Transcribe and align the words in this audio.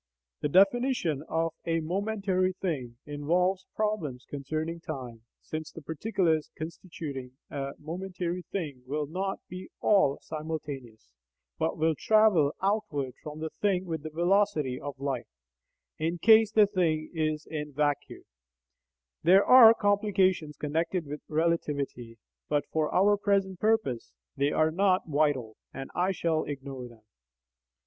The 0.39 0.49
definition 0.49 1.21
of 1.29 1.53
a 1.63 1.79
"momentary 1.79 2.53
thing" 2.53 2.97
involves 3.05 3.67
problems 3.75 4.25
concerning 4.27 4.79
time, 4.79 5.21
since 5.43 5.71
the 5.71 5.83
particulars 5.83 6.49
constituting 6.57 7.33
a 7.51 7.73
momentary 7.77 8.41
thing 8.51 8.81
will 8.87 9.05
not 9.05 9.41
be 9.47 9.69
all 9.79 10.17
simultaneous, 10.19 11.13
but 11.59 11.77
will 11.77 11.93
travel 11.93 12.55
outward 12.63 13.13
from 13.21 13.41
the 13.41 13.51
thing 13.61 13.85
with 13.85 14.01
the 14.01 14.09
velocity 14.09 14.79
of 14.81 14.99
light 14.99 15.27
(in 15.99 16.17
case 16.17 16.51
the 16.51 16.65
thing 16.65 17.11
is 17.13 17.45
in 17.45 17.71
vacuo). 17.71 18.23
There 19.21 19.45
are 19.45 19.75
complications 19.75 20.57
connected 20.57 21.05
with 21.05 21.21
relativity, 21.27 22.17
but 22.49 22.65
for 22.71 22.91
our 22.91 23.17
present 23.17 23.59
purpose 23.59 24.13
they 24.35 24.51
are 24.51 24.71
not 24.71 25.07
vital, 25.07 25.57
and 25.71 25.91
I 25.93 26.11
shall 26.11 26.43
ignore 26.45 26.87
them. 26.87 27.03